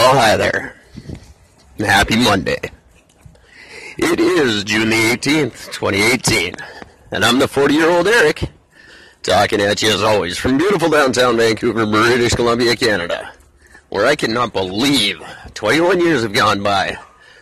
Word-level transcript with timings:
Well, 0.00 0.18
hi 0.18 0.34
there. 0.38 0.74
Happy 1.78 2.16
Monday. 2.16 2.58
It 3.98 4.18
is 4.18 4.64
June 4.64 4.88
the 4.88 4.96
18th, 4.96 5.70
2018, 5.72 6.54
and 7.10 7.22
I'm 7.22 7.38
the 7.38 7.46
40 7.46 7.74
year 7.74 7.90
old 7.90 8.08
Eric, 8.08 8.48
talking 9.22 9.60
at 9.60 9.82
you 9.82 9.90
as 9.90 10.02
always 10.02 10.38
from 10.38 10.56
beautiful 10.56 10.88
downtown 10.88 11.36
Vancouver, 11.36 11.84
British 11.84 12.32
Columbia, 12.32 12.74
Canada, 12.76 13.30
where 13.90 14.06
I 14.06 14.16
cannot 14.16 14.54
believe 14.54 15.20
21 15.52 16.00
years 16.00 16.22
have 16.22 16.32
gone 16.32 16.62
by 16.62 16.96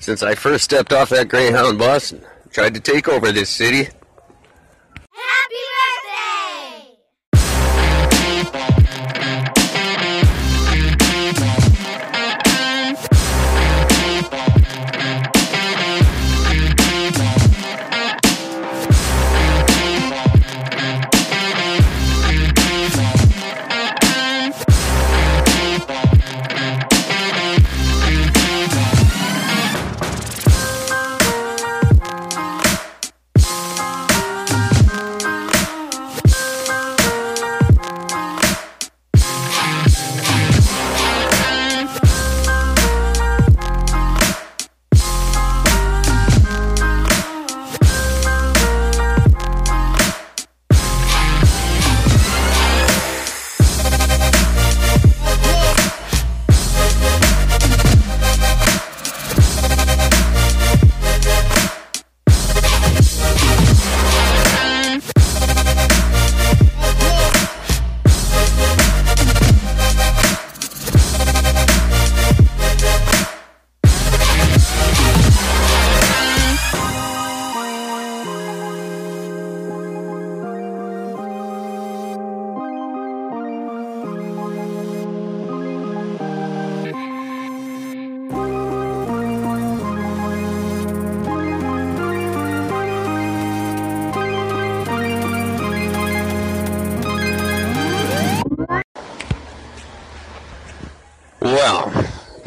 since 0.00 0.24
I 0.24 0.34
first 0.34 0.64
stepped 0.64 0.92
off 0.92 1.10
that 1.10 1.28
Greyhound 1.28 1.78
bus 1.78 2.10
and 2.10 2.26
tried 2.50 2.74
to 2.74 2.80
take 2.80 3.06
over 3.06 3.30
this 3.30 3.48
city. 3.48 3.90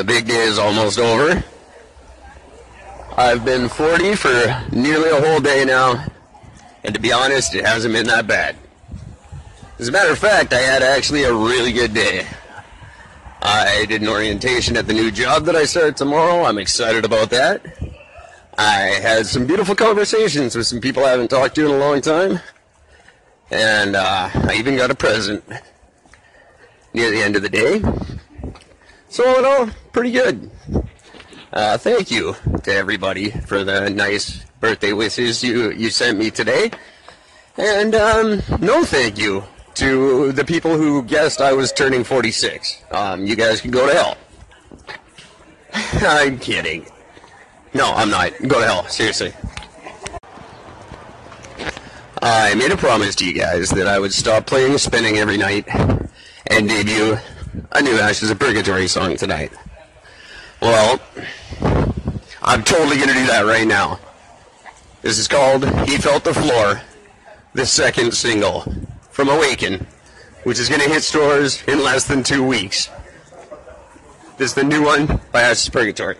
The 0.00 0.04
big 0.04 0.26
day 0.26 0.44
is 0.44 0.58
almost 0.58 0.98
over. 0.98 1.44
I've 3.18 3.44
been 3.44 3.68
40 3.68 4.14
for 4.14 4.64
nearly 4.72 5.10
a 5.10 5.20
whole 5.20 5.40
day 5.40 5.62
now, 5.66 6.06
and 6.82 6.94
to 6.94 7.00
be 7.00 7.12
honest, 7.12 7.54
it 7.54 7.66
hasn't 7.66 7.92
been 7.92 8.06
that 8.06 8.26
bad. 8.26 8.56
As 9.78 9.88
a 9.88 9.92
matter 9.92 10.10
of 10.10 10.18
fact, 10.18 10.54
I 10.54 10.60
had 10.60 10.82
actually 10.82 11.24
a 11.24 11.34
really 11.34 11.70
good 11.70 11.92
day. 11.92 12.26
I 13.42 13.84
did 13.90 14.00
an 14.00 14.08
orientation 14.08 14.74
at 14.78 14.86
the 14.86 14.94
new 14.94 15.10
job 15.10 15.44
that 15.44 15.54
I 15.54 15.64
start 15.66 15.98
tomorrow. 15.98 16.44
I'm 16.44 16.56
excited 16.56 17.04
about 17.04 17.28
that. 17.28 17.60
I 18.56 19.00
had 19.02 19.26
some 19.26 19.46
beautiful 19.46 19.74
conversations 19.74 20.56
with 20.56 20.66
some 20.66 20.80
people 20.80 21.04
I 21.04 21.10
haven't 21.10 21.28
talked 21.28 21.56
to 21.56 21.66
in 21.66 21.72
a 21.72 21.78
long 21.78 22.00
time. 22.00 22.40
And 23.50 23.96
uh, 23.96 24.30
I 24.32 24.54
even 24.54 24.78
got 24.78 24.90
a 24.90 24.94
present 24.94 25.44
near 26.94 27.10
the 27.10 27.22
end 27.22 27.36
of 27.36 27.42
the 27.42 27.50
day. 27.50 27.82
So 29.10 29.26
all 29.26 29.38
in 29.40 29.44
all, 29.44 29.66
pretty 29.92 30.12
good. 30.12 30.48
Uh, 31.52 31.76
thank 31.76 32.12
you 32.12 32.36
to 32.62 32.72
everybody 32.72 33.30
for 33.30 33.64
the 33.64 33.90
nice 33.90 34.44
birthday 34.60 34.92
wishes 34.92 35.42
you, 35.42 35.72
you 35.72 35.90
sent 35.90 36.16
me 36.16 36.30
today. 36.30 36.70
And 37.56 37.96
um, 37.96 38.40
no 38.60 38.84
thank 38.84 39.18
you 39.18 39.42
to 39.74 40.30
the 40.30 40.44
people 40.44 40.76
who 40.76 41.02
guessed 41.02 41.40
I 41.40 41.52
was 41.52 41.72
turning 41.72 42.04
46. 42.04 42.84
Um, 42.92 43.26
you 43.26 43.34
guys 43.34 43.60
can 43.60 43.72
go 43.72 43.84
to 43.88 43.92
hell. 43.92 44.16
I'm 46.08 46.38
kidding. 46.38 46.86
No, 47.74 47.92
I'm 47.92 48.10
not. 48.10 48.32
Go 48.46 48.60
to 48.60 48.64
hell. 48.64 48.86
Seriously. 48.86 49.32
I 52.22 52.54
made 52.54 52.70
a 52.70 52.76
promise 52.76 53.16
to 53.16 53.26
you 53.26 53.32
guys 53.32 53.70
that 53.70 53.88
I 53.88 53.98
would 53.98 54.12
stop 54.12 54.46
playing 54.46 54.78
spinning 54.78 55.16
every 55.16 55.36
night 55.36 55.66
and 56.46 56.68
debut 56.68 57.18
a 57.72 57.82
new 57.82 57.98
Ashes 57.98 58.30
of 58.30 58.38
Purgatory 58.38 58.88
song 58.88 59.16
tonight. 59.16 59.52
Well, 60.60 61.00
I'm 62.42 62.62
totally 62.62 62.98
gonna 62.98 63.14
do 63.14 63.26
that 63.26 63.44
right 63.46 63.66
now. 63.66 63.98
This 65.02 65.18
is 65.18 65.28
called 65.28 65.64
He 65.88 65.96
Felt 65.96 66.24
the 66.24 66.34
Floor, 66.34 66.82
the 67.54 67.66
second 67.66 68.12
single 68.12 68.64
from 69.10 69.28
Awaken, 69.28 69.86
which 70.44 70.58
is 70.58 70.68
gonna 70.68 70.88
hit 70.88 71.02
stores 71.02 71.62
in 71.66 71.82
less 71.82 72.04
than 72.04 72.22
two 72.22 72.44
weeks. 72.44 72.88
This 74.36 74.50
is 74.50 74.54
the 74.54 74.64
new 74.64 74.82
one 74.82 75.20
by 75.32 75.42
Ashes 75.42 75.68
of 75.68 75.72
Purgatory. 75.72 76.18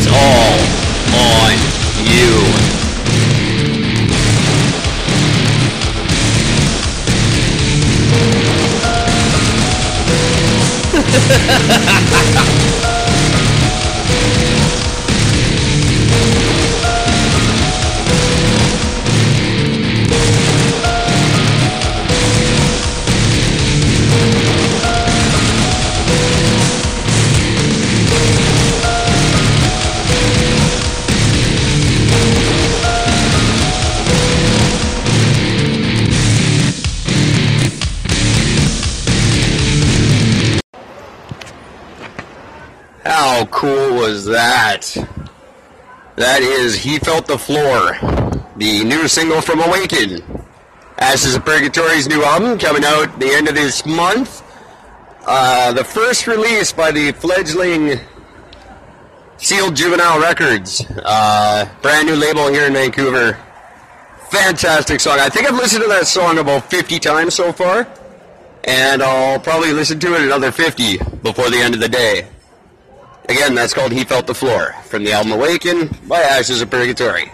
It's 0.00 0.06
all 0.06 0.60
on 1.12 1.58
you. 2.06 2.38
How 43.04 43.46
cool 43.46 43.94
was 43.94 44.24
that? 44.26 44.94
That 46.16 46.42
is 46.42 46.74
He 46.74 46.98
Felt 46.98 47.26
the 47.26 47.38
Floor, 47.38 47.92
the 48.56 48.84
new 48.84 49.06
single 49.06 49.40
from 49.40 49.60
Awaken. 49.60 50.20
Ashes 50.98 51.36
of 51.36 51.44
Purgatory's 51.44 52.08
new 52.08 52.24
album 52.24 52.58
coming 52.58 52.84
out 52.84 53.20
the 53.20 53.30
end 53.30 53.48
of 53.48 53.54
this 53.54 53.86
month. 53.86 54.42
Uh, 55.24 55.72
the 55.72 55.84
first 55.84 56.26
release 56.26 56.72
by 56.72 56.90
the 56.90 57.12
fledgling 57.12 58.00
Sealed 59.36 59.76
Juvenile 59.76 60.20
Records. 60.20 60.84
Uh, 61.04 61.68
brand 61.80 62.08
new 62.08 62.16
label 62.16 62.48
here 62.48 62.66
in 62.66 62.72
Vancouver. 62.72 63.38
Fantastic 64.30 64.98
song. 64.98 65.20
I 65.20 65.28
think 65.28 65.46
I've 65.46 65.54
listened 65.54 65.84
to 65.84 65.88
that 65.88 66.08
song 66.08 66.38
about 66.38 66.68
50 66.68 66.98
times 66.98 67.34
so 67.34 67.52
far. 67.52 67.86
And 68.64 69.02
I'll 69.02 69.38
probably 69.38 69.72
listen 69.72 70.00
to 70.00 70.14
it 70.16 70.22
another 70.22 70.50
50 70.50 70.98
before 71.22 71.48
the 71.48 71.58
end 71.58 71.74
of 71.74 71.80
the 71.80 71.88
day. 71.88 72.28
Again, 73.28 73.54
that's 73.54 73.74
called 73.74 73.92
He 73.92 74.04
Felt 74.04 74.26
the 74.26 74.34
Floor 74.34 74.74
from 74.84 75.04
the 75.04 75.12
album 75.12 75.32
Awaken 75.32 75.94
by 76.06 76.18
Ashes 76.20 76.62
of 76.62 76.70
Purgatory. 76.70 77.30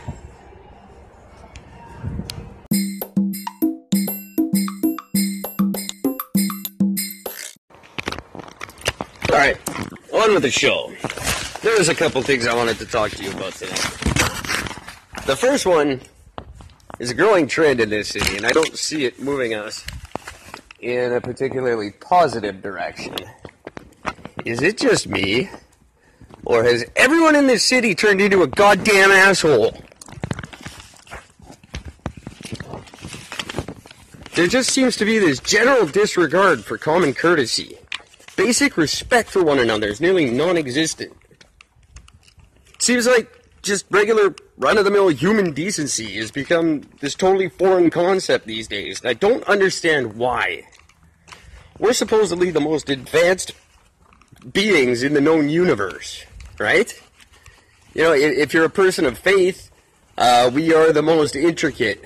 Alright, 9.30 9.56
on 10.12 10.34
with 10.34 10.42
the 10.42 10.50
show. 10.50 10.92
There's 11.62 11.88
a 11.88 11.94
couple 11.94 12.20
things 12.22 12.48
I 12.48 12.56
wanted 12.56 12.78
to 12.78 12.86
talk 12.86 13.12
to 13.12 13.22
you 13.22 13.30
about 13.30 13.52
today. 13.52 13.74
The 15.26 15.36
first 15.38 15.64
one 15.64 16.00
is 16.98 17.12
a 17.12 17.14
growing 17.14 17.46
trend 17.46 17.80
in 17.80 17.90
this 17.90 18.08
city, 18.08 18.36
and 18.36 18.44
I 18.44 18.50
don't 18.50 18.76
see 18.76 19.04
it 19.04 19.20
moving 19.20 19.54
us 19.54 19.84
in 20.80 21.12
a 21.12 21.20
particularly 21.20 21.92
positive 21.92 22.60
direction. 22.62 23.14
Is 24.44 24.60
it 24.60 24.76
just 24.76 25.06
me? 25.08 25.48
Or 26.46 26.62
has 26.64 26.84
everyone 26.96 27.36
in 27.36 27.46
this 27.46 27.64
city 27.64 27.94
turned 27.94 28.20
into 28.20 28.42
a 28.42 28.46
goddamn 28.46 29.10
asshole? 29.10 29.74
There 34.34 34.48
just 34.48 34.70
seems 34.70 34.96
to 34.96 35.04
be 35.04 35.18
this 35.18 35.38
general 35.38 35.86
disregard 35.86 36.64
for 36.64 36.76
common 36.76 37.14
courtesy. 37.14 37.78
Basic 38.36 38.76
respect 38.76 39.30
for 39.30 39.44
one 39.44 39.60
another 39.60 39.86
is 39.86 40.00
nearly 40.00 40.28
non 40.28 40.56
existent. 40.56 41.12
Seems 42.78 43.06
like 43.06 43.30
just 43.62 43.86
regular 43.90 44.34
run 44.58 44.76
of 44.76 44.84
the 44.84 44.90
mill 44.90 45.08
human 45.08 45.52
decency 45.52 46.16
has 46.16 46.30
become 46.30 46.82
this 47.00 47.14
totally 47.14 47.48
foreign 47.48 47.90
concept 47.90 48.46
these 48.46 48.68
days. 48.68 49.00
and 49.00 49.08
I 49.08 49.14
don't 49.14 49.44
understand 49.44 50.14
why. 50.14 50.64
We're 51.78 51.92
supposedly 51.92 52.50
the 52.50 52.60
most 52.60 52.90
advanced 52.90 53.52
beings 54.52 55.02
in 55.02 55.14
the 55.14 55.20
known 55.20 55.48
universe, 55.48 56.24
right? 56.58 56.92
You 57.94 58.02
know, 58.02 58.12
i- 58.12 58.16
if 58.18 58.52
you're 58.54 58.64
a 58.64 58.70
person 58.70 59.04
of 59.04 59.18
faith, 59.18 59.70
uh, 60.18 60.50
we 60.52 60.72
are 60.74 60.92
the 60.92 61.02
most 61.02 61.36
intricate 61.36 62.02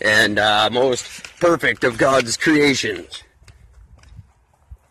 and 0.00 0.38
uh, 0.38 0.68
most 0.72 1.04
perfect 1.40 1.84
of 1.84 1.98
God's 1.98 2.36
creations. 2.36 3.22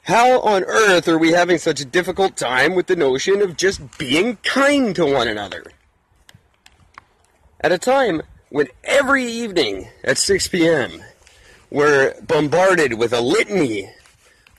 How 0.03 0.39
on 0.39 0.63
earth 0.63 1.07
are 1.07 1.17
we 1.17 1.31
having 1.31 1.57
such 1.57 1.81
a 1.81 1.85
difficult 1.85 2.37
time 2.37 2.75
with 2.75 2.87
the 2.87 2.95
notion 2.95 3.41
of 3.41 3.57
just 3.57 3.97
being 3.97 4.37
kind 4.37 4.95
to 4.95 5.05
one 5.05 5.27
another? 5.27 5.63
At 7.59 7.71
a 7.73 7.77
time 7.77 8.21
when 8.49 8.67
every 8.85 9.25
evening 9.25 9.89
at 10.03 10.17
6 10.17 10.47
p.m. 10.47 11.01
we're 11.69 12.13
bombarded 12.21 12.93
with 12.93 13.11
a 13.11 13.19
litany 13.19 13.89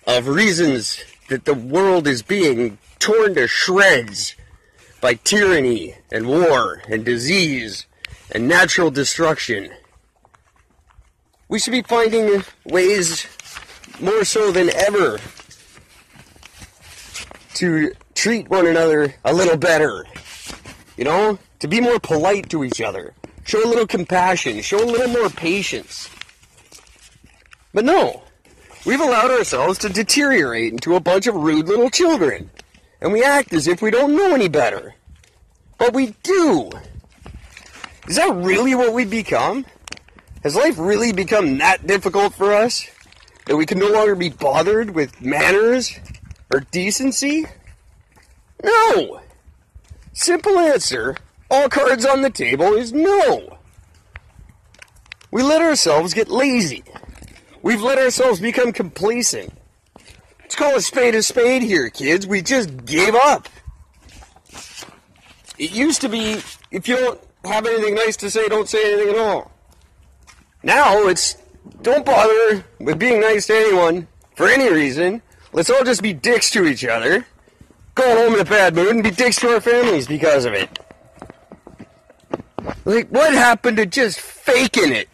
of 0.06 0.28
reasons 0.28 1.02
that 1.28 1.44
the 1.44 1.54
world 1.54 2.06
is 2.06 2.22
being 2.22 2.78
torn 2.98 3.34
to 3.34 3.46
shreds 3.46 4.34
by 5.00 5.14
tyranny 5.14 5.94
and 6.10 6.26
war 6.26 6.82
and 6.88 7.04
disease 7.04 7.86
and 8.32 8.48
natural 8.48 8.90
destruction. 8.90 9.70
We 11.48 11.58
should 11.58 11.72
be 11.72 11.82
finding 11.82 12.42
ways 12.64 13.26
more 14.00 14.24
so 14.24 14.50
than 14.52 14.70
ever 14.74 15.18
to 17.54 17.92
treat 18.14 18.48
one 18.48 18.66
another 18.66 19.14
a 19.24 19.32
little 19.32 19.56
better. 19.56 20.04
You 20.96 21.04
know, 21.04 21.38
to 21.60 21.68
be 21.68 21.80
more 21.80 22.00
polite 22.00 22.50
to 22.50 22.64
each 22.64 22.80
other, 22.80 23.14
show 23.44 23.64
a 23.64 23.68
little 23.68 23.86
compassion, 23.86 24.60
show 24.60 24.82
a 24.82 24.84
little 24.84 25.08
more 25.08 25.30
patience. 25.30 26.08
But 27.72 27.84
no, 27.84 28.22
we've 28.84 29.00
allowed 29.00 29.30
ourselves 29.30 29.78
to 29.78 29.88
deteriorate 29.88 30.72
into 30.72 30.96
a 30.96 31.00
bunch 31.00 31.26
of 31.26 31.34
rude 31.34 31.68
little 31.68 31.90
children, 31.90 32.50
and 33.00 33.12
we 33.12 33.22
act 33.22 33.52
as 33.52 33.66
if 33.66 33.82
we 33.82 33.90
don't 33.90 34.16
know 34.16 34.34
any 34.34 34.48
better. 34.48 34.94
But 35.78 35.94
we 35.94 36.14
do. 36.22 36.70
Is 38.08 38.16
that 38.16 38.34
really 38.34 38.74
what 38.74 38.92
we've 38.92 39.10
become? 39.10 39.66
Has 40.42 40.56
life 40.56 40.78
really 40.78 41.12
become 41.12 41.58
that 41.58 41.86
difficult 41.86 42.34
for 42.34 42.52
us? 42.52 42.86
That 43.46 43.56
we 43.56 43.66
can 43.66 43.78
no 43.78 43.88
longer 43.88 44.14
be 44.14 44.30
bothered 44.30 44.90
with 44.90 45.20
manners 45.20 45.98
or 46.50 46.60
decency? 46.60 47.46
No! 48.62 49.20
Simple 50.12 50.58
answer, 50.58 51.16
all 51.50 51.68
cards 51.68 52.04
on 52.04 52.22
the 52.22 52.30
table 52.30 52.74
is 52.74 52.92
no. 52.92 53.58
We 55.30 55.42
let 55.42 55.62
ourselves 55.62 56.14
get 56.14 56.28
lazy. 56.28 56.82
We've 57.62 57.82
let 57.82 57.98
ourselves 57.98 58.40
become 58.40 58.72
complacent. 58.72 59.52
Let's 60.40 60.54
call 60.54 60.76
a 60.76 60.80
spade 60.80 61.14
a 61.14 61.22
spade 61.22 61.62
here, 61.62 61.90
kids. 61.90 62.26
We 62.26 62.42
just 62.42 62.86
gave 62.86 63.14
up. 63.14 63.48
It 65.58 65.72
used 65.72 66.00
to 66.02 66.08
be 66.08 66.40
if 66.70 66.86
you 66.88 66.96
don't 66.96 67.20
have 67.44 67.66
anything 67.66 67.94
nice 67.94 68.16
to 68.18 68.30
say, 68.30 68.48
don't 68.48 68.68
say 68.68 68.92
anything 68.92 69.14
at 69.14 69.18
all. 69.18 69.50
Now 70.62 71.06
it's 71.08 71.36
don't 71.82 72.04
bother 72.04 72.64
with 72.78 72.98
being 72.98 73.20
nice 73.20 73.46
to 73.48 73.54
anyone 73.54 74.08
for 74.36 74.48
any 74.48 74.72
reason. 74.72 75.22
Let's 75.52 75.70
all 75.70 75.84
just 75.84 76.02
be 76.02 76.12
dicks 76.12 76.50
to 76.52 76.66
each 76.66 76.84
other. 76.84 77.26
Go 77.94 78.04
home 78.04 78.34
in 78.34 78.40
a 78.40 78.44
bad 78.44 78.74
mood 78.74 78.94
and 78.94 79.02
be 79.02 79.10
dicks 79.10 79.36
to 79.40 79.48
our 79.54 79.60
families 79.60 80.06
because 80.06 80.44
of 80.44 80.54
it. 80.54 80.78
Like, 82.84 83.08
what 83.08 83.32
happened 83.34 83.78
to 83.78 83.86
just 83.86 84.20
faking 84.20 84.92
it? 84.92 85.08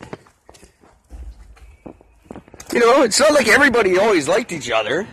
You 2.72 2.80
know, 2.80 3.02
it's 3.02 3.20
not 3.20 3.32
like 3.32 3.48
everybody 3.48 3.98
always 3.98 4.28
liked 4.28 4.52
each 4.52 4.70
other. 4.70 5.06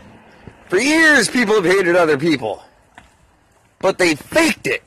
For 0.69 0.77
years, 0.77 1.29
people 1.29 1.55
have 1.55 1.65
hated 1.65 1.95
other 1.95 2.17
people. 2.17 2.63
But 3.79 3.97
they 3.97 4.15
faked 4.15 4.67
it. 4.67 4.83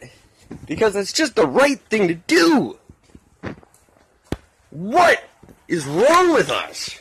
Because 0.67 0.97
it's 0.97 1.13
just 1.13 1.37
the 1.37 1.47
right 1.47 1.81
thing 1.91 2.09
to 2.09 2.15
do. 2.15 2.79
What 4.71 5.23
is 5.69 5.87
wrong 5.87 6.33
with 6.33 6.51
us? 6.51 6.99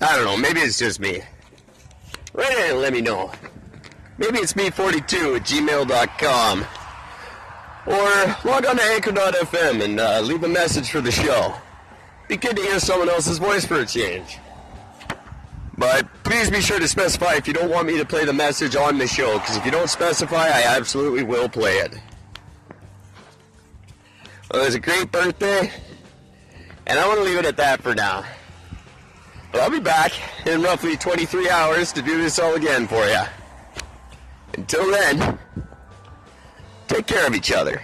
I 0.00 0.16
don't 0.16 0.24
know, 0.24 0.36
maybe 0.36 0.60
it's 0.60 0.78
just 0.78 1.00
me. 1.00 1.22
write 2.32 2.56
in 2.56 2.70
and 2.70 2.80
let 2.80 2.92
me 2.92 3.00
know. 3.00 3.32
Maybe 4.16 4.38
it's 4.38 4.52
me42 4.54 5.36
at 5.36 5.42
gmail.com. 5.42 6.66
Or 7.86 8.50
log 8.50 8.66
on 8.66 8.76
to 8.76 8.82
anchor.fm 8.82 9.82
and 9.82 9.98
uh, 10.00 10.20
leave 10.20 10.44
a 10.44 10.48
message 10.48 10.90
for 10.90 11.00
the 11.00 11.10
show. 11.10 11.54
Be 12.28 12.36
good 12.36 12.56
to 12.56 12.62
hear 12.62 12.78
someone 12.78 13.08
else's 13.08 13.38
voice 13.38 13.64
for 13.64 13.80
a 13.80 13.86
change. 13.86 14.38
But 15.78 16.06
please 16.24 16.50
be 16.50 16.60
sure 16.60 16.78
to 16.78 16.88
specify 16.88 17.34
if 17.34 17.46
you 17.46 17.54
don't 17.54 17.70
want 17.70 17.86
me 17.86 17.96
to 17.98 18.04
play 18.04 18.24
the 18.24 18.32
message 18.32 18.74
on 18.76 18.98
the 18.98 19.06
show, 19.06 19.38
because 19.38 19.56
if 19.56 19.64
you 19.64 19.70
don't 19.70 19.88
specify, 19.88 20.48
I 20.48 20.64
absolutely 20.76 21.22
will 21.22 21.48
play 21.48 21.76
it. 21.78 21.96
Well, 24.52 24.62
it 24.62 24.66
was 24.66 24.74
a 24.74 24.80
great 24.80 25.12
birthday, 25.12 25.70
and 26.86 26.98
I 26.98 27.06
want 27.06 27.20
to 27.20 27.24
leave 27.24 27.38
it 27.38 27.46
at 27.46 27.56
that 27.58 27.80
for 27.80 27.94
now. 27.94 28.24
But 29.52 29.62
I'll 29.62 29.70
be 29.70 29.80
back 29.80 30.12
in 30.46 30.62
roughly 30.62 30.96
23 30.96 31.48
hours 31.48 31.92
to 31.92 32.02
do 32.02 32.20
this 32.20 32.38
all 32.38 32.54
again 32.54 32.86
for 32.86 33.06
you. 33.06 33.22
Until 34.54 34.90
then, 34.90 35.38
take 36.88 37.06
care 37.06 37.26
of 37.26 37.34
each 37.34 37.52
other. 37.52 37.80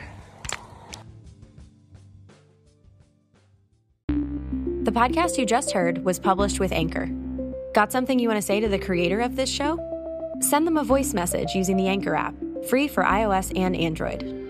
The 4.08 4.92
podcast 4.92 5.38
you 5.38 5.46
just 5.46 5.72
heard 5.72 6.04
was 6.04 6.18
published 6.18 6.60
with 6.60 6.70
Anchor. 6.70 7.08
Got 7.72 7.90
something 7.90 8.18
you 8.18 8.28
want 8.28 8.38
to 8.38 8.46
say 8.46 8.60
to 8.60 8.68
the 8.68 8.78
creator 8.78 9.20
of 9.20 9.34
this 9.34 9.48
show? 9.48 9.80
Send 10.40 10.66
them 10.66 10.76
a 10.76 10.84
voice 10.84 11.14
message 11.14 11.54
using 11.54 11.76
the 11.76 11.88
Anchor 11.88 12.14
app, 12.14 12.34
free 12.68 12.86
for 12.86 13.02
iOS 13.02 13.56
and 13.58 13.74
Android. 13.74 14.43